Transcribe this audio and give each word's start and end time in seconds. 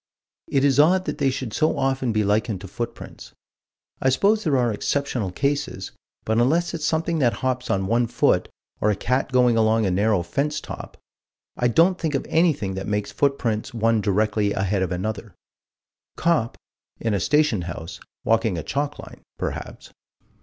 It 0.47 0.63
is 0.65 0.79
odd 0.79 1.05
that 1.05 1.19
they 1.19 1.29
should 1.29 1.53
so 1.53 1.77
often 1.77 2.11
be 2.11 2.23
likened 2.23 2.59
to 2.61 2.67
footprints: 2.67 3.33
I 4.01 4.09
suppose 4.09 4.43
there 4.43 4.57
are 4.57 4.73
exceptional 4.73 5.31
cases, 5.31 5.91
but 6.25 6.39
unless 6.39 6.73
it's 6.73 6.85
something 6.85 7.19
that 7.19 7.33
hops 7.45 7.69
on 7.69 7.85
one 7.85 8.07
foot, 8.07 8.49
or 8.79 8.89
a 8.89 8.95
cat 8.95 9.31
going 9.31 9.57
along 9.57 9.85
a 9.85 9.91
narrow 9.91 10.23
fence 10.23 10.59
top, 10.59 10.97
I 11.55 11.67
don't 11.67 11.99
think 11.99 12.15
of 12.15 12.25
anything 12.29 12.73
that 12.73 12.87
makes 12.87 13.11
footprints 13.11 13.75
one 13.75 14.01
directly 14.01 14.53
ahead 14.53 14.81
of 14.81 14.91
another 14.91 15.35
Cop, 16.17 16.57
in 16.99 17.13
a 17.13 17.19
station 17.19 17.61
house, 17.61 17.99
walking 18.23 18.57
a 18.57 18.63
chalk 18.63 18.97
line, 18.97 19.21
perhaps. 19.37 19.91